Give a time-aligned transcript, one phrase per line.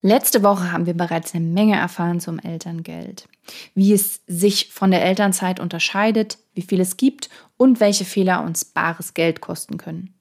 [0.00, 3.28] Letzte Woche haben wir bereits eine Menge erfahren zum Elterngeld.
[3.74, 8.64] Wie es sich von der Elternzeit unterscheidet, wie viel es gibt und welche Fehler uns
[8.64, 10.14] bares Geld kosten können.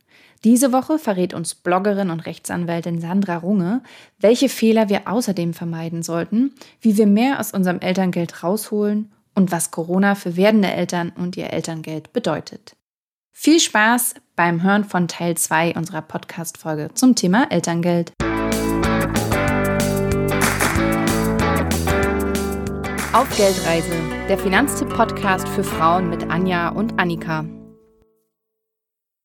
[0.44, 3.82] Diese Woche verrät uns Bloggerin und Rechtsanwältin Sandra Runge,
[4.20, 9.70] welche Fehler wir außerdem vermeiden sollten, wie wir mehr aus unserem Elterngeld rausholen und was
[9.72, 12.76] Corona für werdende Eltern und ihr Elterngeld bedeutet.
[13.32, 18.14] Viel Spaß beim Hören von Teil 2 unserer Podcast-Folge zum Thema Elterngeld.
[23.14, 23.96] Auf Geldreise,
[24.28, 27.46] der Finanztipp-Podcast für Frauen mit Anja und Annika.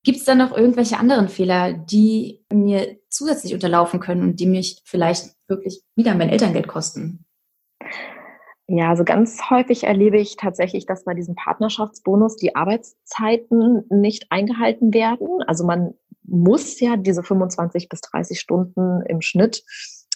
[0.05, 4.81] Gibt es da noch irgendwelche anderen Fehler, die mir zusätzlich unterlaufen können und die mich
[4.85, 7.27] vielleicht wirklich wieder mein Elterngeld kosten?
[8.69, 14.95] Ja, also ganz häufig erlebe ich tatsächlich, dass bei diesem Partnerschaftsbonus die Arbeitszeiten nicht eingehalten
[14.95, 15.29] werden.
[15.47, 19.65] Also man muss ja diese 25 bis 30 Stunden im Schnitt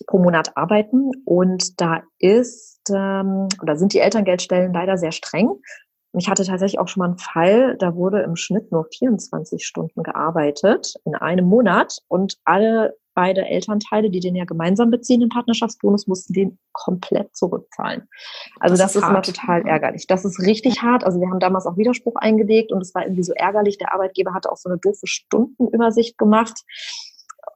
[0.07, 5.51] pro Monat arbeiten und da ist ähm, oder sind die Elterngeldstellen leider sehr streng.
[6.13, 10.03] Ich hatte tatsächlich auch schon mal einen Fall, da wurde im Schnitt nur 24 Stunden
[10.03, 16.07] gearbeitet in einem Monat und alle beide Elternteile, die den ja gemeinsam beziehen, den Partnerschaftsbonus,
[16.07, 18.09] mussten den komplett zurückzahlen.
[18.61, 20.07] Also das, das ist, ist immer total ärgerlich.
[20.07, 21.03] Das ist richtig hart.
[21.03, 23.79] Also wir haben damals auch Widerspruch eingelegt und es war irgendwie so ärgerlich.
[23.79, 26.63] Der Arbeitgeber hatte auch so eine doofe Stundenübersicht gemacht.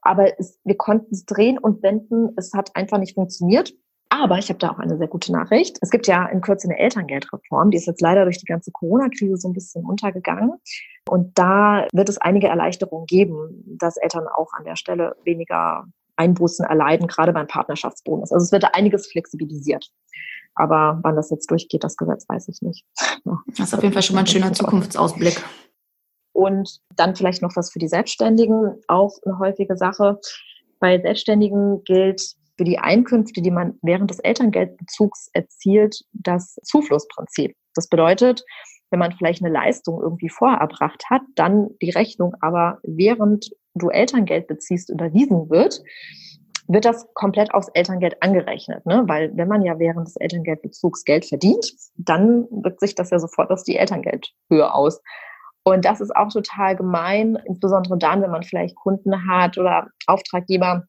[0.02, 2.30] Aber es, wir konnten es drehen und wenden.
[2.36, 3.74] Es hat einfach nicht funktioniert.
[4.12, 5.78] Aber ich habe da auch eine sehr gute Nachricht.
[5.80, 9.36] Es gibt ja in Kürze eine Elterngeldreform, die ist jetzt leider durch die ganze Corona-Krise
[9.36, 10.54] so ein bisschen untergegangen.
[11.08, 15.84] Und da wird es einige Erleichterungen geben, dass Eltern auch an der Stelle weniger
[16.16, 18.32] Einbußen erleiden, gerade beim Partnerschaftsbonus.
[18.32, 19.88] Also es wird da einiges flexibilisiert.
[20.54, 22.84] Aber wann das jetzt durchgeht, das Gesetz, weiß ich nicht.
[23.56, 25.42] Das ist auf jeden Fall schon mal ein schöner Zukunftsausblick.
[26.32, 30.18] Und dann vielleicht noch was für die Selbstständigen, auch eine häufige Sache.
[30.80, 37.56] Bei Selbstständigen gilt für die Einkünfte, die man während des Elterngeldbezugs erzielt, das Zuflussprinzip.
[37.74, 38.44] Das bedeutet,
[38.90, 44.46] wenn man vielleicht eine Leistung irgendwie vorerbracht hat, dann die Rechnung aber während du Elterngeld
[44.46, 45.80] beziehst überwiesen wird,
[46.68, 48.84] wird das komplett aufs Elterngeld angerechnet.
[48.84, 49.04] Ne?
[49.06, 53.50] Weil wenn man ja während des Elterngeldbezugs Geld verdient, dann wirkt sich das ja sofort
[53.50, 55.00] auf die Elterngeldhöhe aus.
[55.62, 60.84] Und das ist auch total gemein, insbesondere dann, wenn man vielleicht Kunden hat oder Auftraggeber,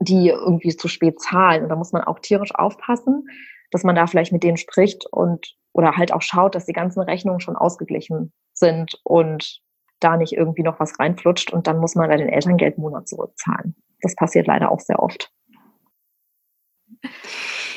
[0.00, 1.62] die irgendwie zu spät zahlen.
[1.62, 3.26] Und da muss man auch tierisch aufpassen,
[3.70, 7.00] dass man da vielleicht mit denen spricht und oder halt auch schaut, dass die ganzen
[7.00, 9.60] Rechnungen schon ausgeglichen sind und
[10.00, 13.76] da nicht irgendwie noch was reinflutscht und dann muss man da den Elterngeldmonat zurückzahlen.
[14.00, 15.30] Das passiert leider auch sehr oft.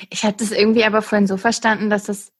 [0.09, 2.31] Ich habe das irgendwie aber vorhin so verstanden, dass das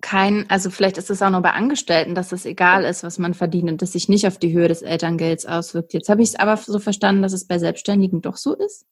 [0.00, 3.34] kein, also vielleicht ist es auch nur bei Angestellten, dass es egal ist, was man
[3.34, 5.92] verdient und dass sich nicht auf die Höhe des Elterngelds auswirkt.
[5.92, 8.86] Jetzt habe ich es aber so verstanden, dass es bei Selbstständigen doch so ist.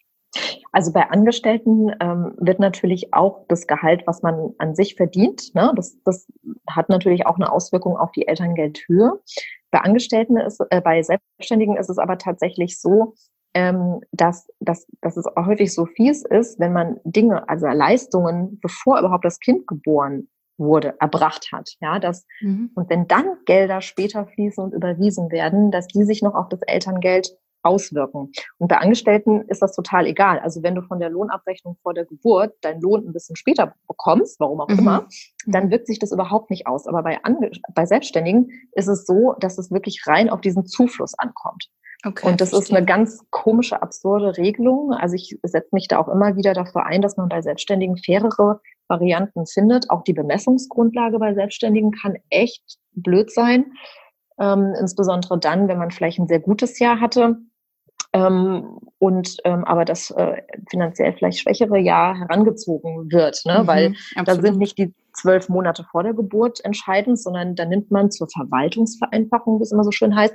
[0.72, 5.72] Also bei Angestellten ähm, wird natürlich auch das Gehalt, was man an sich verdient, ne,
[5.74, 6.28] das, das
[6.68, 9.12] hat natürlich auch eine Auswirkung auf die Elterngeldhöhe.
[9.70, 13.14] Bei Angestellten ist, äh, bei Selbstständigen ist es aber tatsächlich so,
[13.54, 18.60] ähm, dass, dass, dass es auch häufig so fies ist, wenn man Dinge, also Leistungen,
[18.60, 21.70] bevor überhaupt das Kind geboren wurde, erbracht hat.
[21.80, 22.70] Ja, dass, mhm.
[22.74, 26.60] und wenn dann Gelder später fließen und überwiesen werden, dass die sich noch auf das
[26.62, 28.32] Elterngeld auswirken.
[28.58, 30.38] Und bei Angestellten ist das total egal.
[30.38, 34.38] Also wenn du von der Lohnabrechnung vor der Geburt deinen Lohn ein bisschen später bekommst,
[34.40, 34.78] warum auch mhm.
[34.78, 35.08] immer,
[35.46, 36.86] dann wirkt sich das überhaupt nicht aus.
[36.86, 41.14] Aber bei, Ange bei Selbstständigen ist es so, dass es wirklich rein auf diesen Zufluss
[41.18, 41.68] ankommt.
[42.04, 42.68] Okay, und das verstehe.
[42.68, 44.92] ist eine ganz komische, absurde Regelung.
[44.92, 48.60] Also ich setze mich da auch immer wieder dafür ein, dass man bei Selbstständigen fairere
[48.88, 49.90] Varianten findet.
[49.90, 53.72] Auch die Bemessungsgrundlage bei Selbstständigen kann echt blöd sein.
[54.40, 57.38] Ähm, insbesondere dann, wenn man vielleicht ein sehr gutes Jahr hatte
[58.12, 63.60] ähm, und ähm, aber das äh, finanziell vielleicht schwächere Jahr herangezogen wird, ne?
[63.62, 64.28] Mhm, weil absolut.
[64.28, 68.28] da sind nicht die zwölf Monate vor der Geburt entscheidend, sondern da nimmt man zur
[68.28, 70.34] Verwaltungsvereinfachung, wie es immer so schön heißt,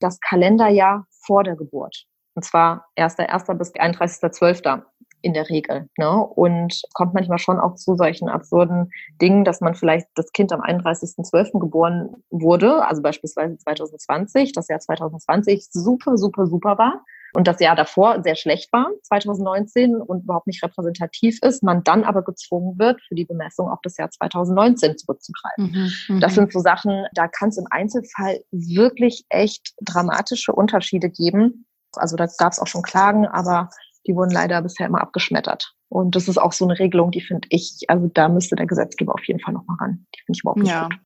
[0.00, 2.04] das Kalenderjahr vor der Geburt.
[2.34, 3.54] Und zwar 1.1.
[3.54, 4.82] bis 31.12.
[5.24, 5.88] in der Regel.
[5.96, 6.18] Ne?
[6.18, 8.90] Und kommt manchmal schon auch zu solchen absurden
[9.20, 11.58] Dingen, dass man vielleicht das Kind am 31.12.
[11.58, 17.02] geboren wurde, also beispielsweise 2020, das Jahr 2020 super, super, super war
[17.34, 22.04] und das Jahr davor sehr schlecht war, 2019, und überhaupt nicht repräsentativ ist, man dann
[22.04, 25.92] aber gezwungen wird, für die Bemessung auf das Jahr 2019 zurückzugreifen.
[26.08, 26.34] Mhm, das mhm.
[26.36, 31.66] sind so Sachen, da kann es im Einzelfall wirklich echt dramatische Unterschiede geben.
[31.96, 33.68] Also da gab es auch schon Klagen, aber
[34.06, 35.74] die wurden leider bisher immer abgeschmettert.
[35.88, 39.14] Und das ist auch so eine Regelung, die finde ich, also da müsste der Gesetzgeber
[39.14, 40.06] auf jeden Fall nochmal ran.
[40.14, 40.84] Die finde ich überhaupt nicht ja.
[40.84, 40.98] gut.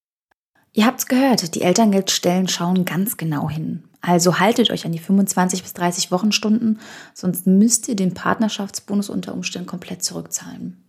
[0.73, 3.85] Ihr habt's gehört, die Elterngeldstellen schauen ganz genau hin.
[4.01, 6.79] Also haltet euch an die 25 bis 30 Wochenstunden,
[7.15, 10.85] sonst müsst ihr den Partnerschaftsbonus unter Umständen komplett zurückzahlen.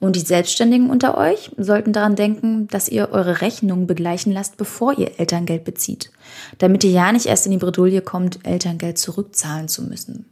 [0.00, 4.98] Und die Selbstständigen unter euch sollten daran denken, dass ihr eure Rechnungen begleichen lasst, bevor
[4.98, 6.10] ihr Elterngeld bezieht,
[6.58, 10.31] damit ihr ja nicht erst in die Bredouille kommt, Elterngeld zurückzahlen zu müssen.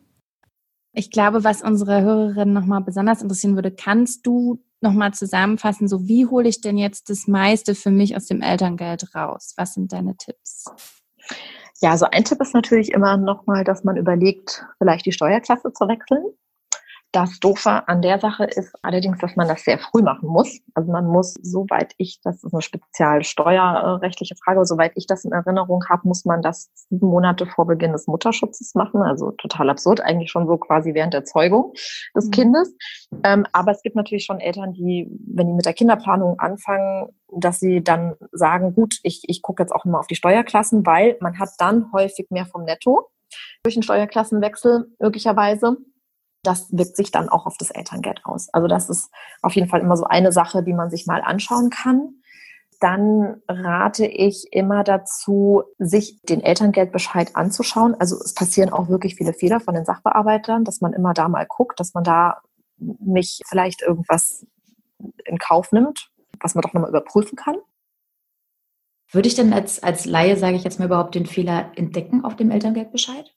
[0.92, 6.26] Ich glaube, was unsere Hörerinnen nochmal besonders interessieren würde, kannst du nochmal zusammenfassen, so wie
[6.26, 9.54] hole ich denn jetzt das meiste für mich aus dem Elterngeld raus?
[9.56, 10.64] Was sind deine Tipps?
[11.81, 15.87] Ja, also ein Tipp ist natürlich immer nochmal, dass man überlegt, vielleicht die Steuerklasse zu
[15.87, 16.25] wechseln.
[17.12, 20.61] Das Doofe an der Sache ist allerdings, dass man das sehr früh machen muss.
[20.75, 25.33] Also man muss, soweit ich, das ist eine speziell steuerrechtliche Frage, soweit ich das in
[25.33, 29.03] Erinnerung habe, muss man das sieben Monate vor Beginn des Mutterschutzes machen.
[29.03, 31.73] Also total absurd, eigentlich schon so quasi während der Zeugung
[32.15, 32.31] des mhm.
[32.31, 32.77] Kindes.
[33.25, 37.59] Ähm, aber es gibt natürlich schon Eltern, die, wenn die mit der Kinderplanung anfangen, dass
[37.59, 41.39] sie dann sagen, gut, ich, ich gucke jetzt auch immer auf die Steuerklassen, weil man
[41.41, 43.09] hat dann häufig mehr vom Netto
[43.62, 45.77] durch den Steuerklassenwechsel möglicherweise
[46.42, 48.48] das wirkt sich dann auch auf das Elterngeld aus.
[48.52, 49.10] Also das ist
[49.42, 52.14] auf jeden Fall immer so eine Sache, die man sich mal anschauen kann.
[52.81, 57.94] Dann rate ich immer dazu, sich den Elterngeldbescheid anzuschauen.
[57.98, 61.46] Also es passieren auch wirklich viele Fehler von den Sachbearbeitern, dass man immer da mal
[61.46, 62.40] guckt, dass man da
[62.78, 64.46] nicht vielleicht irgendwas
[65.26, 66.10] in Kauf nimmt,
[66.40, 67.56] was man doch nochmal überprüfen kann.
[69.12, 72.37] Würde ich denn als, als Laie, sage ich jetzt mal, überhaupt den Fehler entdecken auf
[72.37, 73.34] dem Elterngeldbescheid?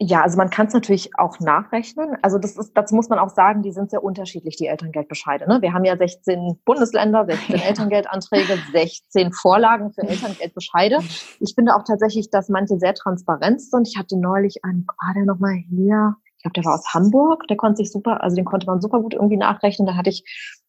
[0.00, 2.16] Ja, also man kann es natürlich auch nachrechnen.
[2.20, 5.48] Also das ist, dazu muss man auch sagen, die sind sehr unterschiedlich, die Elterngeldbescheide.
[5.48, 5.62] Ne?
[5.62, 7.62] Wir haben ja 16 Bundesländer, 16 ja.
[7.62, 10.98] Elterngeldanträge, 16 Vorlagen für Elterngeldbescheide.
[11.38, 13.86] Ich finde auch tatsächlich, dass manche sehr transparent sind.
[13.86, 16.16] Ich hatte neulich einen, war der nochmal hier?
[16.36, 17.46] Ich glaube, der war aus Hamburg.
[17.46, 19.86] Der konnte sich super, also den konnte man super gut irgendwie nachrechnen.
[19.86, 20.24] Da hatte ich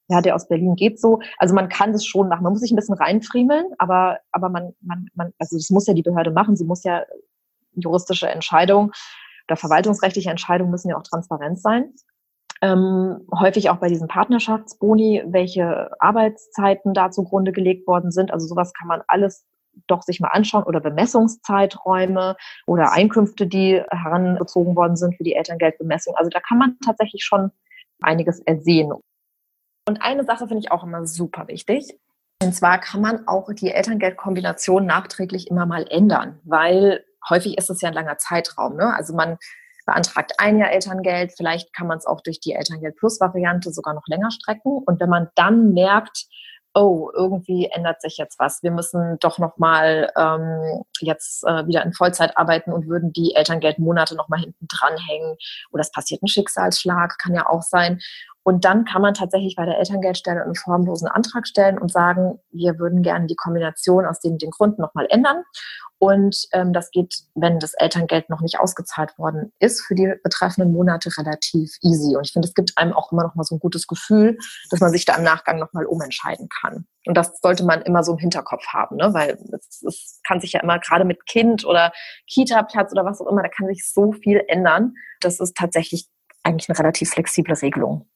[0.07, 1.19] ja, der aus Berlin geht so.
[1.39, 2.43] Also man kann das schon machen.
[2.43, 5.95] Man muss sich ein bisschen reinfriemeln, aber, aber man, man, man, also das muss ja
[5.95, 6.55] die Behörde machen.
[6.55, 7.01] Sie muss ja
[7.75, 8.91] juristische Entscheidung
[9.47, 11.93] oder verwaltungsrechtliche Entscheidungen müssen ja auch transparent sein.
[12.61, 18.31] Ähm, häufig auch bei diesen Partnerschaftsboni, welche Arbeitszeiten da zugrunde gelegt worden sind.
[18.31, 19.45] Also sowas kann man alles
[19.87, 26.15] doch sich mal anschauen oder Bemessungszeiträume oder Einkünfte, die herangezogen worden sind für die Elterngeldbemessung.
[26.15, 27.51] Also da kann man tatsächlich schon
[28.01, 28.93] einiges ersehen.
[29.87, 31.99] Und eine Sache finde ich auch immer super wichtig.
[32.41, 37.81] Und zwar kann man auch die Elterngeldkombination nachträglich immer mal ändern, weil häufig ist es
[37.81, 38.75] ja ein langer Zeitraum.
[38.75, 38.93] Ne?
[38.95, 39.37] Also man
[39.85, 43.93] beantragt ein Jahr Elterngeld, vielleicht kann man es auch durch die Elterngeld Plus Variante sogar
[43.93, 44.81] noch länger strecken.
[44.85, 46.25] Und wenn man dann merkt,
[46.75, 48.61] oh, irgendwie ändert sich jetzt was.
[48.61, 53.33] Wir müssen doch noch mal ähm, jetzt äh, wieder in Vollzeit arbeiten und würden die
[53.33, 55.37] Elterngeldmonate noch mal hinten dranhängen.
[55.71, 58.01] Oder es passiert ein Schicksalsschlag, kann ja auch sein.
[58.47, 62.77] Und dann kann man tatsächlich bei der Elterngeldstelle einen formlosen Antrag stellen und sagen, wir
[62.77, 65.41] würden gerne die Kombination aus den, den Gründen nochmal ändern.
[65.97, 70.71] Und ähm, das geht, wenn das Elterngeld noch nicht ausgezahlt worden ist, für die betreffenden
[70.71, 72.15] Monate relativ easy.
[72.15, 74.37] Und ich finde, es gibt einem auch immer noch mal so ein gutes Gefühl,
[74.69, 76.85] dass man sich da im Nachgang noch mal umentscheiden kann.
[77.07, 79.11] Und das sollte man immer so im Hinterkopf haben, ne?
[79.15, 81.91] weil es, es kann sich ja immer gerade mit Kind oder
[82.27, 84.93] Kita-Platz oder was auch immer, da kann sich so viel ändern.
[85.19, 86.07] Das ist tatsächlich
[86.43, 88.07] eigentlich eine relativ flexible Regelung.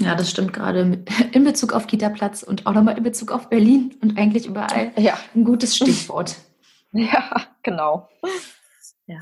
[0.00, 3.94] Ja, das stimmt gerade in Bezug auf Kita-Platz und auch nochmal in Bezug auf Berlin
[4.02, 5.14] und eigentlich überall ja.
[5.34, 6.36] ein gutes Stichwort.
[6.92, 8.08] Ja, genau.
[9.06, 9.18] Ja.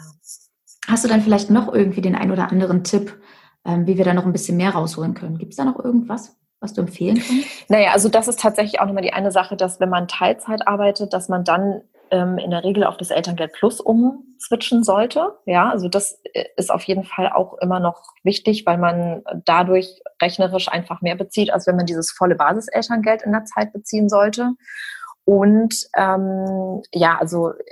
[0.86, 3.20] Hast du dann vielleicht noch irgendwie den ein oder anderen Tipp,
[3.64, 5.38] ähm, wie wir da noch ein bisschen mehr rausholen können?
[5.38, 6.36] Gibt es da noch irgendwas?
[6.64, 7.70] was du empfehlen kannst?
[7.70, 11.12] Naja, also das ist tatsächlich auch nochmal die eine Sache, dass wenn man Teilzeit arbeitet,
[11.12, 15.38] dass man dann ähm, in der Regel auf das Elterngeld Plus umswitchen sollte.
[15.46, 20.00] Ja, also das äh, ist auf jeden Fall auch immer noch wichtig, weil man dadurch
[20.20, 24.52] rechnerisch einfach mehr bezieht, als wenn man dieses volle Basiselterngeld in der Zeit beziehen sollte.
[25.24, 27.62] Und ähm, ja, also äh,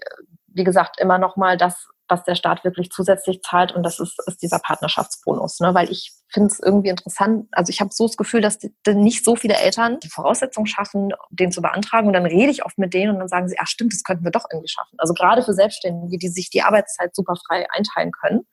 [0.55, 4.19] wie gesagt, immer noch mal das was der Staat wirklich zusätzlich zahlt und das ist,
[4.27, 5.61] ist dieser Partnerschaftsbonus.
[5.61, 5.73] Ne?
[5.75, 9.25] Weil ich finde es irgendwie interessant, also ich habe so das Gefühl, dass die, nicht
[9.25, 12.93] so viele Eltern die Voraussetzungen schaffen, den zu beantragen und dann rede ich oft mit
[12.93, 14.95] denen und dann sagen sie, ach stimmt, das könnten wir doch irgendwie schaffen.
[14.99, 18.47] Also gerade für Selbstständige, die sich die Arbeitszeit super frei einteilen können,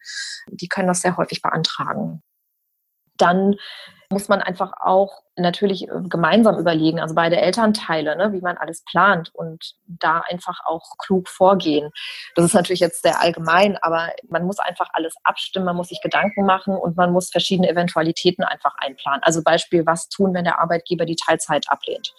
[0.48, 2.24] die können das sehr häufig beantragen.
[3.18, 3.56] Dann
[4.10, 8.84] muss man einfach auch natürlich äh, gemeinsam überlegen, also beide Elternteile, ne, wie man alles
[8.84, 11.92] plant und da einfach auch klug vorgehen.
[12.36, 16.02] Das ist natürlich jetzt sehr allgemein, aber man muss einfach alles abstimmen, man muss sich
[16.02, 19.22] Gedanken machen und man muss verschiedene Eventualitäten einfach einplanen.
[19.24, 22.14] Also Beispiel, was tun, wenn der Arbeitgeber die Teilzeit ablehnt.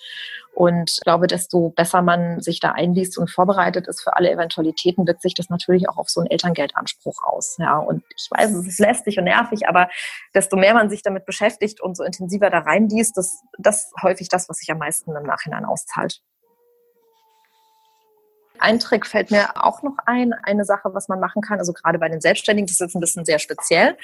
[0.53, 5.07] Und ich glaube, desto besser man sich da einliest und vorbereitet ist für alle Eventualitäten,
[5.07, 7.57] wirkt sich das natürlich auch auf so einen Elterngeldanspruch aus.
[7.59, 9.89] Ja, und ich weiß, es ist lästig und nervig, aber
[10.35, 14.49] desto mehr man sich damit beschäftigt und so intensiver da reinliest, das, das häufig das,
[14.49, 16.21] was sich am meisten im Nachhinein auszahlt.
[18.59, 21.99] Ein Trick fällt mir auch noch ein, eine Sache, was man machen kann, also gerade
[21.99, 23.97] bei den Selbstständigen, das ist jetzt ein bisschen sehr speziell,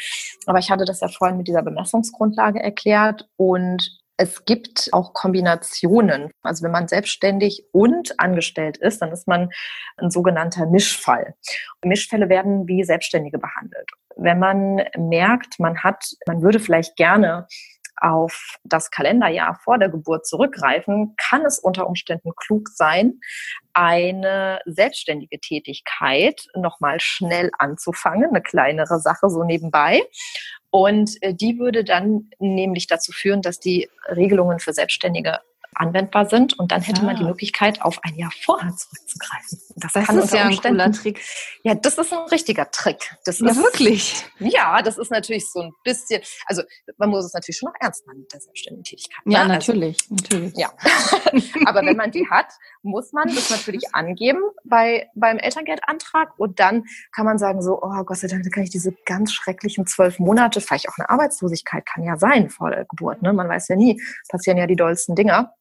[0.46, 6.30] aber ich hatte das ja vorhin mit dieser Bemessungsgrundlage erklärt und es gibt auch Kombinationen.
[6.42, 9.50] Also wenn man selbstständig und angestellt ist, dann ist man
[9.98, 11.34] ein sogenannter Mischfall.
[11.84, 13.90] Mischfälle werden wie Selbstständige behandelt.
[14.16, 17.46] Wenn man merkt, man hat, man würde vielleicht gerne
[18.00, 23.20] auf das Kalenderjahr vor der Geburt zurückgreifen, kann es unter Umständen klug sein,
[23.72, 30.02] eine selbstständige Tätigkeit nochmal schnell anzufangen, eine kleinere Sache so nebenbei.
[30.70, 35.40] Und äh, die würde dann nämlich dazu führen, dass die Regelungen für Selbstständige
[35.80, 37.04] anwendbar sind und dann hätte ah.
[37.04, 37.28] man die ah.
[37.28, 39.60] Möglichkeit, auf ein Jahr vorher zurückzugreifen.
[39.76, 41.20] Das, das ist ja ein cooler Trick.
[41.62, 43.14] Ja, das ist ein richtiger Trick.
[43.24, 44.24] Das ja, ist, wirklich.
[44.38, 46.62] Ja, das ist natürlich so ein bisschen, also
[46.96, 49.22] man muss es natürlich schon noch ernst nehmen mit der selbstständigen Tätigkeit.
[49.26, 49.54] Ja, ne?
[49.54, 50.56] natürlich, also, natürlich.
[50.56, 50.70] Ja,
[51.66, 52.52] aber wenn man die hat,
[52.82, 58.04] muss man das natürlich angeben bei, beim Elterngeldantrag und dann kann man sagen so, oh
[58.04, 61.84] Gott sei Dank, da kann ich diese ganz schrecklichen zwölf Monate, vielleicht auch eine Arbeitslosigkeit
[61.84, 63.32] kann ja sein vor der Geburt, ne?
[63.32, 65.52] Man weiß ja nie, passieren ja die dollsten Dinger.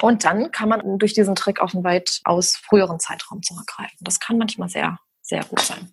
[0.00, 3.98] Und dann kann man durch diesen Trick auf einen weitaus früheren Zeitraum zurückgreifen.
[4.00, 5.92] Das kann manchmal sehr, sehr gut sein.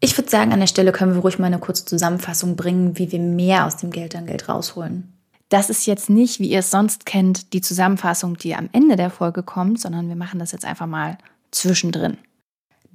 [0.00, 3.12] Ich würde sagen, an der Stelle können wir ruhig mal eine kurze Zusammenfassung bringen, wie
[3.12, 5.12] wir mehr aus dem Geld an Geld rausholen.
[5.50, 9.10] Das ist jetzt nicht, wie ihr es sonst kennt, die Zusammenfassung, die am Ende der
[9.10, 11.18] Folge kommt, sondern wir machen das jetzt einfach mal
[11.50, 12.18] zwischendrin.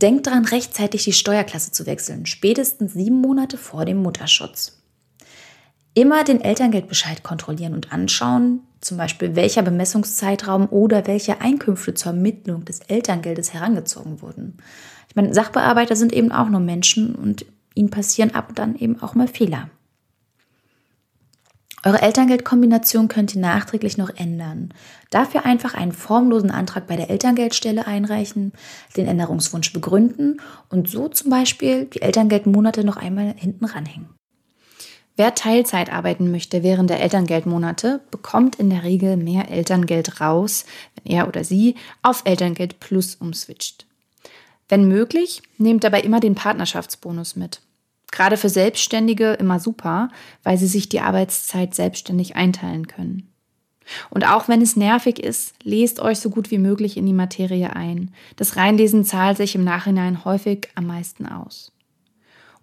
[0.02, 4.82] Denkt daran, rechtzeitig die Steuerklasse zu wechseln, spätestens sieben Monate vor dem Mutterschutz.
[5.94, 12.66] Immer den Elterngeldbescheid kontrollieren und anschauen, zum Beispiel welcher Bemessungszeitraum oder welche Einkünfte zur Ermittlung
[12.66, 14.58] des Elterngeldes herangezogen wurden.
[15.10, 19.02] Ich meine, Sachbearbeiter sind eben auch nur Menschen und ihnen passieren ab und dann eben
[19.02, 19.70] auch mal Fehler.
[21.84, 24.74] Eure Elterngeldkombination könnt ihr nachträglich noch ändern.
[25.12, 28.54] Dafür einfach einen formlosen Antrag bei der Elterngeldstelle einreichen,
[28.98, 34.10] den Änderungswunsch begründen und so zum Beispiel die Elterngeldmonate noch einmal hinten ranhängen.
[35.18, 41.14] Wer Teilzeit arbeiten möchte während der Elterngeldmonate, bekommt in der Regel mehr Elterngeld raus, wenn
[41.14, 43.86] er oder sie auf Elterngeld Plus umswitcht.
[44.68, 47.62] Wenn möglich, nehmt dabei immer den Partnerschaftsbonus mit.
[48.12, 50.10] Gerade für Selbstständige immer super,
[50.44, 53.30] weil sie sich die Arbeitszeit selbstständig einteilen können.
[54.10, 57.76] Und auch wenn es nervig ist, lest euch so gut wie möglich in die Materie
[57.76, 58.12] ein.
[58.36, 61.72] Das Reinlesen zahlt sich im Nachhinein häufig am meisten aus.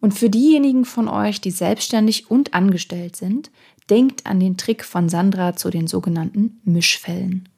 [0.03, 3.53] Und für diejenigen von euch, die selbstständig und angestellt sind,
[3.89, 7.49] denkt an den Trick von Sandra zu den sogenannten Mischfällen.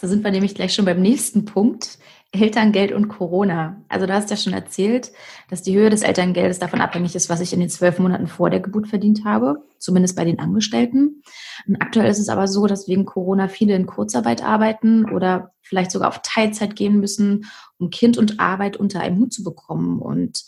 [0.00, 1.98] Da sind wir nämlich gleich schon beim nächsten Punkt.
[2.32, 3.82] Elterngeld und Corona.
[3.88, 5.10] Also du hast ja schon erzählt,
[5.48, 8.50] dass die Höhe des Elterngeldes davon abhängig ist, was ich in den zwölf Monaten vor
[8.50, 11.22] der Geburt verdient habe, zumindest bei den Angestellten.
[11.66, 15.90] Und aktuell ist es aber so, dass wegen Corona viele in Kurzarbeit arbeiten oder vielleicht
[15.90, 17.46] sogar auf Teilzeit gehen müssen,
[17.78, 19.98] um Kind und Arbeit unter einem Hut zu bekommen.
[19.98, 20.44] Und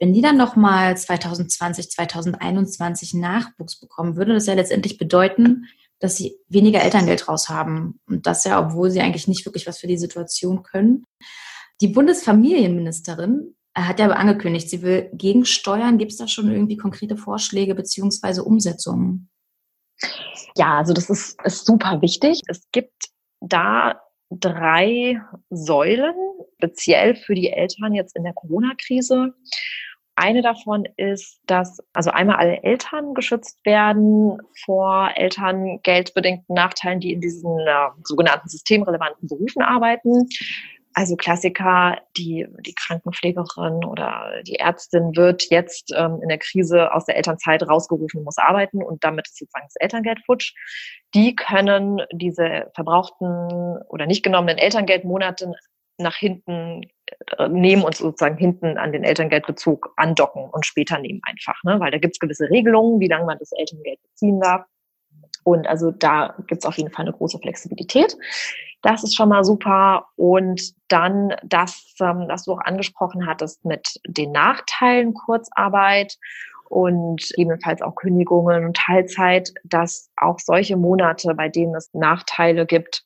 [0.00, 5.66] wenn die dann nochmal 2020, 2021 Nachwuchs bekommen, würde das ja letztendlich bedeuten,
[5.98, 8.00] dass sie weniger Elterngeld raus haben.
[8.08, 11.04] Und das ja, obwohl sie eigentlich nicht wirklich was für die Situation können.
[11.82, 15.98] Die Bundesfamilienministerin hat ja angekündigt, sie will gegensteuern.
[15.98, 19.28] Gibt es da schon irgendwie konkrete Vorschläge beziehungsweise Umsetzungen?
[20.56, 22.40] Ja, also das ist, ist super wichtig.
[22.48, 26.14] Es gibt da drei Säulen,
[26.56, 29.34] speziell für die Eltern jetzt in der Corona-Krise.
[30.16, 37.20] Eine davon ist, dass also einmal alle Eltern geschützt werden vor elterngeldbedingten Nachteilen, die in
[37.20, 40.28] diesen äh, sogenannten systemrelevanten Berufen arbeiten.
[40.92, 47.04] Also Klassiker, die, die Krankenpflegerin oder die Ärztin wird jetzt ähm, in der Krise aus
[47.04, 50.52] der Elternzeit rausgerufen, muss arbeiten und damit ist sozusagen das Elterngeld futsch.
[51.14, 55.52] Die können diese verbrauchten oder nicht genommenen Elterngeldmonate
[55.98, 56.82] nach hinten
[57.48, 61.80] nehmen und sozusagen hinten an den Elterngeldbezug andocken und später nehmen einfach, ne?
[61.80, 64.64] weil da gibt es gewisse Regelungen, wie lange man das Elterngeld beziehen darf.
[65.44, 68.16] Und also da gibt es auf jeden Fall eine große Flexibilität.
[68.82, 70.06] Das ist schon mal super.
[70.16, 76.16] Und dann das, ähm, was du auch angesprochen hattest mit den Nachteilen Kurzarbeit
[76.68, 83.04] und gegebenenfalls auch Kündigungen und Teilzeit, dass auch solche Monate, bei denen es Nachteile gibt,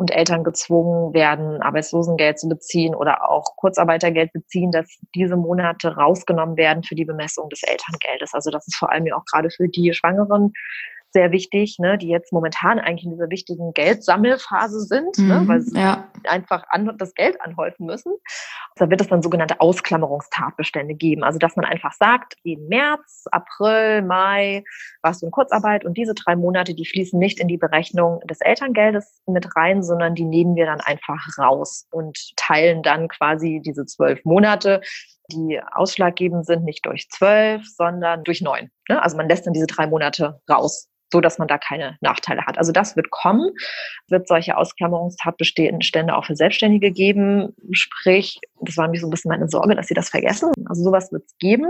[0.00, 6.56] und Eltern gezwungen werden, Arbeitslosengeld zu beziehen oder auch Kurzarbeitergeld beziehen, dass diese Monate rausgenommen
[6.56, 8.32] werden für die Bemessung des Elterngeldes.
[8.32, 10.54] Also das ist vor allem ja auch gerade für die Schwangeren
[11.12, 15.48] sehr wichtig, ne, die jetzt momentan eigentlich in dieser wichtigen Geldsammelphase sind, ne, mhm, ne,
[15.48, 16.08] weil sie ja.
[16.24, 18.12] einfach an, das Geld anhäufen müssen.
[18.76, 21.24] Da wird es dann sogenannte Ausklammerungstatbestände geben.
[21.24, 24.64] Also dass man einfach sagt, im März, April, Mai
[25.02, 28.40] warst du in Kurzarbeit und diese drei Monate, die fließen nicht in die Berechnung des
[28.40, 33.86] Elterngeldes mit rein, sondern die nehmen wir dann einfach raus und teilen dann quasi diese
[33.86, 34.80] zwölf Monate
[35.30, 38.70] die ausschlaggebend sind, nicht durch zwölf, sondern durch neun.
[38.90, 39.02] Ne?
[39.02, 42.58] Also man lässt dann diese drei Monate raus so dass man da keine Nachteile hat.
[42.58, 43.50] Also das wird kommen,
[44.08, 47.54] wird solche Ausklammerungstatbestände auch für Selbstständige geben.
[47.72, 50.52] Sprich, das war mir so ein bisschen meine Sorge, dass sie das vergessen.
[50.66, 51.66] Also sowas wird es geben.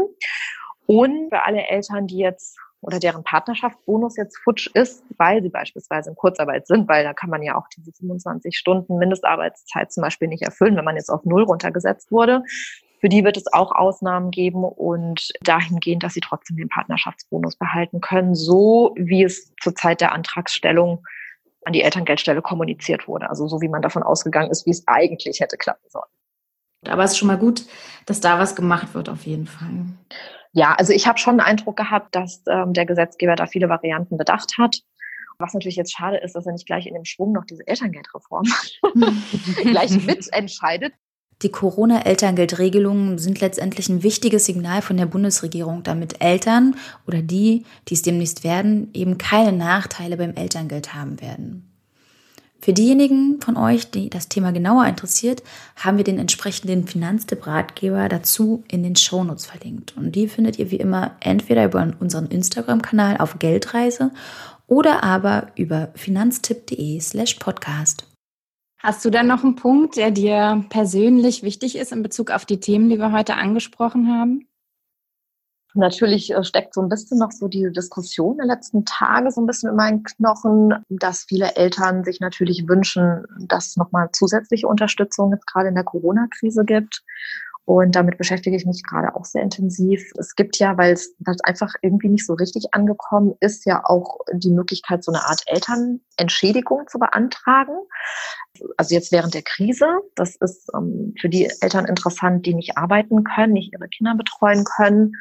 [0.87, 6.11] Und für alle Eltern, die jetzt oder deren Partnerschaftsbonus jetzt futsch ist, weil sie beispielsweise
[6.11, 10.29] in Kurzarbeit sind, weil da kann man ja auch diese 25 Stunden Mindestarbeitszeit zum Beispiel
[10.29, 12.43] nicht erfüllen, wenn man jetzt auf Null runtergesetzt wurde.
[13.01, 18.01] Für die wird es auch Ausnahmen geben und dahingehend, dass sie trotzdem den Partnerschaftsbonus behalten
[18.01, 21.03] können, so wie es zur Zeit der Antragsstellung
[21.65, 23.31] an die Elterngeldstelle kommuniziert wurde.
[23.31, 26.11] Also so wie man davon ausgegangen ist, wie es eigentlich hätte klappen sollen.
[26.89, 27.65] Aber es ist schon mal gut,
[28.07, 29.69] dass da was gemacht wird, auf jeden Fall.
[30.53, 34.17] Ja, also ich habe schon den Eindruck gehabt, dass ähm, der Gesetzgeber da viele Varianten
[34.17, 34.81] bedacht hat.
[35.39, 38.45] Was natürlich jetzt schade ist, dass er nicht gleich in dem Schwung noch diese Elterngeldreform
[39.63, 40.93] gleich mitentscheidet.
[41.43, 47.95] Die Corona-Elterngeldregelungen sind letztendlich ein wichtiges Signal von der Bundesregierung, damit Eltern oder die, die
[47.95, 51.67] es demnächst werden, eben keine Nachteile beim Elterngeld haben werden.
[52.63, 55.43] Für diejenigen von euch, die das Thema genauer interessiert,
[55.77, 59.97] haben wir den entsprechenden Finanztipp-Ratgeber dazu in den Shownotes verlinkt.
[59.97, 64.11] Und die findet ihr wie immer entweder über unseren Instagram-Kanal auf Geldreise
[64.67, 68.05] oder aber über finanztipp.de slash podcast.
[68.83, 72.61] Hast du dann noch einen Punkt, der dir persönlich wichtig ist in Bezug auf die
[72.61, 74.49] Themen, die wir heute angesprochen haben?
[75.75, 79.47] Natürlich äh, steckt so ein bisschen noch so die Diskussion der letzten Tage so ein
[79.47, 85.31] bisschen in meinen Knochen, dass viele Eltern sich natürlich wünschen, dass es nochmal zusätzliche Unterstützung
[85.31, 87.05] jetzt gerade in der Corona-Krise gibt.
[87.71, 90.11] Und damit beschäftige ich mich gerade auch sehr intensiv.
[90.19, 94.51] Es gibt ja, weil es, einfach irgendwie nicht so richtig angekommen ist, ja auch die
[94.51, 97.79] Möglichkeit, so eine Art Elternentschädigung zu beantragen.
[98.77, 99.87] Also jetzt während der Krise.
[100.17, 104.65] Das ist ähm, für die Eltern interessant, die nicht arbeiten können, nicht ihre Kinder betreuen
[104.65, 105.13] können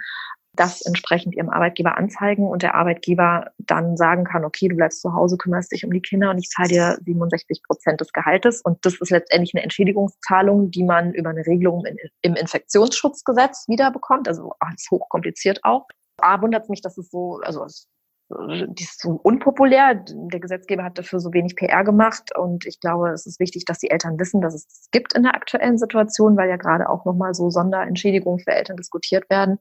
[0.60, 5.13] das entsprechend ihrem Arbeitgeber anzeigen und der Arbeitgeber dann sagen kann, okay, du bleibst zu
[5.13, 8.62] Hause, kümmerst dich um die Kinder und ich zahle dir 67 Prozent des Gehaltes.
[8.62, 11.86] Und das ist letztendlich eine Entschädigungszahlung, die man über eine Regelung
[12.22, 14.28] im Infektionsschutzgesetz wiederbekommt.
[14.28, 15.88] Also alles hochkompliziert auch.
[16.17, 17.88] A, wundert es mich, dass es so, also es
[18.30, 20.04] die ist so unpopulär.
[20.08, 23.80] Der Gesetzgeber hat dafür so wenig PR gemacht und ich glaube, es ist wichtig, dass
[23.80, 27.06] die Eltern wissen, dass es das gibt in der aktuellen Situation, weil ja gerade auch
[27.06, 29.58] nochmal so Sonderentschädigungen für Eltern diskutiert werden.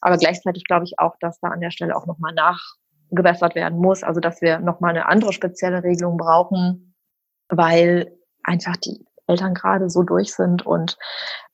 [0.00, 4.02] Aber gleichzeitig glaube ich auch, dass da an der Stelle auch nochmal nachgebessert werden muss,
[4.02, 6.94] also dass wir nochmal eine andere spezielle Regelung brauchen,
[7.48, 10.96] weil einfach die Eltern gerade so durch sind und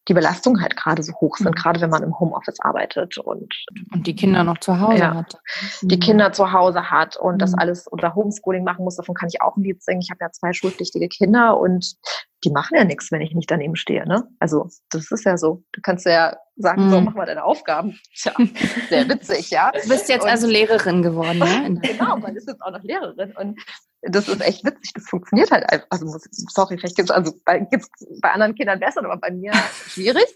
[0.08, 1.54] die Belastungen halt gerade so hoch sind, mhm.
[1.54, 3.54] gerade wenn man im Homeoffice arbeitet und
[3.92, 5.38] und die Kinder noch zu Hause ja, hat.
[5.82, 7.38] Die Kinder zu Hause hat und mhm.
[7.38, 10.00] das alles unter Homeschooling machen muss, davon kann ich auch ein Lied singen.
[10.02, 11.94] Ich habe ja zwei schulpflichtige Kinder und
[12.44, 14.06] die machen ja nichts, wenn ich nicht daneben stehe.
[14.06, 14.24] Ne?
[14.40, 15.62] Also das ist ja so.
[15.70, 16.90] Du kannst ja sagen, mhm.
[16.90, 17.98] so mach mal deine Aufgaben.
[18.14, 18.32] Tja,
[18.88, 19.70] sehr witzig, ja.
[19.70, 21.80] Du bist jetzt und, also Lehrerin geworden, ne?
[21.82, 23.60] genau, man ist jetzt auch noch Lehrerin und
[24.02, 24.92] das ist echt witzig.
[24.94, 25.86] Das funktioniert halt einfach.
[25.90, 26.18] Also
[26.50, 27.88] sorry, vielleicht gibt es also bei, gibt's
[28.20, 29.52] bei anderen Kindern besser, aber bei mir
[29.86, 30.26] schwierig.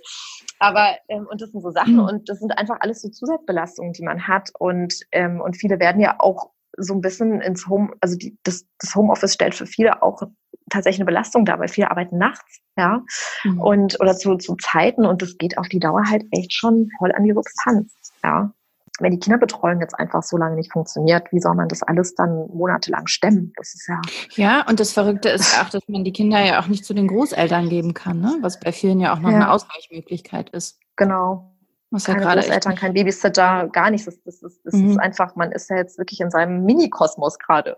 [0.58, 2.04] Aber ähm, und das sind so Sachen mhm.
[2.04, 6.00] und das sind einfach alles so Zusatzbelastungen, die man hat und ähm, und viele werden
[6.00, 10.02] ja auch so ein bisschen ins Home, also die, das, das Homeoffice stellt für viele
[10.02, 10.22] auch
[10.70, 13.02] tatsächlich eine Belastung da, weil viele arbeiten nachts, ja,
[13.44, 13.60] mhm.
[13.60, 17.12] und oder zu, zu Zeiten und das geht auf die Dauer halt echt schon voll
[17.12, 18.52] an die Substanz, ja.
[19.00, 22.48] Wenn die Kinderbetreuung jetzt einfach so lange nicht funktioniert, wie soll man das alles dann
[22.48, 23.52] monatelang stemmen?
[23.56, 24.00] Das ist ja.
[24.36, 27.08] Ja, und das Verrückte ist auch, dass man die Kinder ja auch nicht zu den
[27.08, 28.38] Großeltern geben kann, ne?
[28.40, 29.36] was bei vielen ja auch noch ja.
[29.36, 30.80] eine Ausweichmöglichkeit ist.
[30.96, 31.56] Genau.
[31.90, 34.06] Was keine ja Großeltern, kein Babysitter, gar nichts.
[34.06, 34.90] Das, das, das, das mhm.
[34.90, 37.76] ist einfach, man ist ja jetzt wirklich in seinem Mini-Kosmos gerade.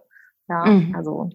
[0.48, 0.94] Ja, mhm.
[0.96, 1.30] also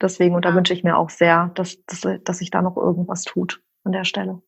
[0.00, 3.22] deswegen, und da wünsche ich mir auch sehr, dass, dass, dass sich da noch irgendwas
[3.22, 4.42] tut an der Stelle.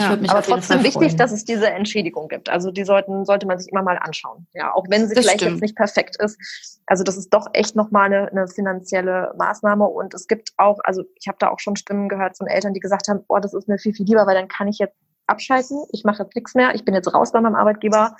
[0.00, 2.48] Ja, aber trotzdem wichtig, dass es diese Entschädigung gibt.
[2.48, 4.46] Also die sollten, sollte man sich immer mal anschauen.
[4.54, 5.52] Ja, auch wenn sie das vielleicht stimmt.
[5.52, 6.38] jetzt nicht perfekt ist.
[6.86, 9.86] Also das ist doch echt nochmal eine, eine finanzielle Maßnahme.
[9.86, 12.80] Und es gibt auch, also ich habe da auch schon Stimmen gehört von Eltern, die
[12.80, 15.84] gesagt haben, oh, das ist mir viel, viel lieber, weil dann kann ich jetzt abschalten,
[15.92, 18.16] ich mache jetzt nichts mehr, ich bin jetzt raus bei meinem Arbeitgeber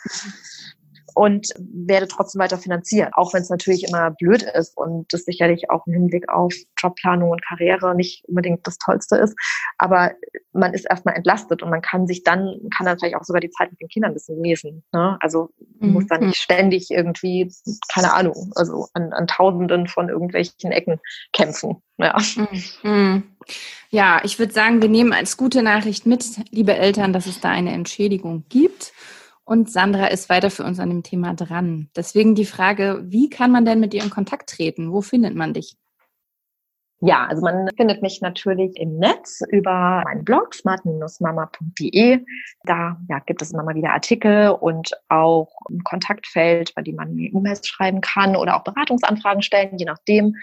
[1.17, 5.71] und werde trotzdem weiter finanzieren, auch wenn es natürlich immer blöd ist und das sicherlich
[5.71, 9.35] auch im Hinblick auf Jobplanung und Karriere nicht unbedingt das Tollste ist.
[9.79, 10.13] Aber
[10.53, 13.49] man ist erstmal entlastet und man kann sich dann, kann dann vielleicht auch sogar die
[13.49, 14.85] Zeit mit den Kindern ein bisschen lesen.
[14.93, 15.17] Ne?
[15.21, 15.49] Also
[15.81, 15.95] mhm.
[15.95, 17.51] muss dann nicht ständig irgendwie,
[17.91, 21.01] keine Ahnung, also an, an Tausenden von irgendwelchen Ecken
[21.33, 21.83] kämpfen.
[21.97, 22.15] Ja.
[22.83, 23.23] Mhm.
[23.89, 27.49] Ja, ich würde sagen, wir nehmen als gute Nachricht mit, liebe Eltern, dass es da
[27.49, 28.93] eine Entschädigung gibt.
[29.49, 31.89] Und Sandra ist weiter für uns an dem Thema dran.
[31.95, 34.93] Deswegen die Frage, wie kann man denn mit dir in Kontakt treten?
[34.93, 35.77] Wo findet man dich?
[37.01, 42.25] Ja, also man findet mich natürlich im Netz über meinen Blog smart-mama.de.
[42.65, 47.15] Da ja, gibt es immer mal wieder Artikel und auch ein Kontaktfeld, bei dem man
[47.15, 50.35] mir E-Mails schreiben kann oder auch Beratungsanfragen stellen, je nachdem.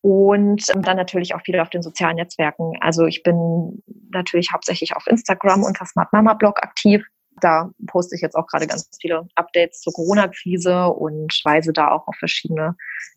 [0.00, 2.72] Und dann natürlich auch viel auf den sozialen Netzwerken.
[2.80, 7.04] Also ich bin natürlich hauptsächlich auf Instagram unter Smart Mama Blog aktiv.
[7.40, 12.06] Da poste ich jetzt auch gerade ganz viele Updates zur Corona-Krise und weise da auch
[12.06, 12.76] auf verschiedene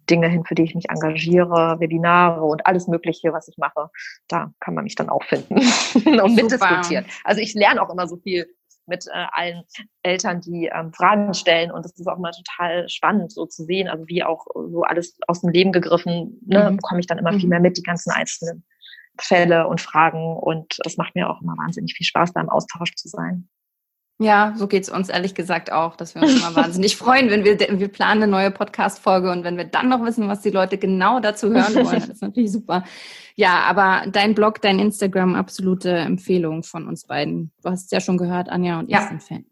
[0.10, 3.90] Dinge hin, für die ich mich engagiere, Webinare und alles Mögliche, was ich mache.
[4.28, 5.56] Da kann man mich dann auch finden
[6.22, 7.06] und mitdiskutieren.
[7.24, 8.48] Also ich lerne auch immer so viel
[8.88, 9.64] mit äh, allen
[10.04, 11.72] Eltern, die ähm, Fragen stellen.
[11.72, 15.18] Und das ist auch immer total spannend, so zu sehen, also wie auch so alles
[15.28, 16.78] aus dem Leben gegriffen, ne, mhm.
[16.78, 17.40] bekomme ich dann immer mhm.
[17.40, 18.64] viel mehr mit, die ganzen einzelnen
[19.20, 20.38] Fälle und Fragen.
[20.38, 23.50] Und das macht mir auch immer wahnsinnig viel Spaß, da im Austausch zu sein.
[24.18, 27.60] Ja, so geht's uns ehrlich gesagt auch, dass wir uns immer wahnsinnig freuen, wenn wir,
[27.60, 31.20] wir planen eine neue Podcast-Folge und wenn wir dann noch wissen, was die Leute genau
[31.20, 32.86] dazu hören wollen, das ist natürlich super.
[33.36, 37.52] Ja, aber dein Blog, dein Instagram, absolute Empfehlung von uns beiden.
[37.62, 39.08] Du hast es ja schon gehört, Anja und ich ja.
[39.08, 39.46] sind Fan.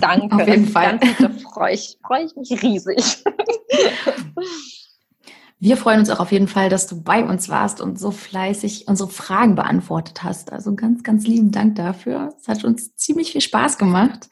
[0.00, 0.34] Danke.
[0.42, 0.98] Auf jeden Fall.
[1.20, 3.22] Da freue ich, freu ich mich riesig.
[5.62, 8.88] Wir freuen uns auch auf jeden Fall, dass du bei uns warst und so fleißig
[8.88, 10.52] unsere Fragen beantwortet hast.
[10.52, 12.34] Also ganz, ganz lieben Dank dafür.
[12.36, 14.28] Es hat uns ziemlich viel Spaß gemacht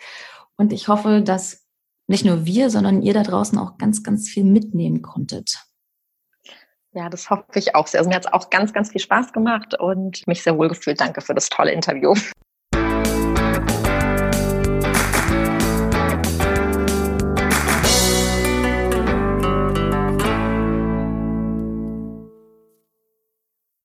[0.57, 1.69] und ich hoffe, dass
[2.09, 5.65] nicht nur wir, sondern ihr da draußen auch ganz, ganz viel mitnehmen konntet.
[6.95, 8.01] Ja, das hoffe ich auch sehr.
[8.01, 11.01] Also mir hat es auch ganz, ganz viel Spaß gemacht und mich sehr wohl gefühlt.
[11.01, 12.13] Danke für das tolle Interview.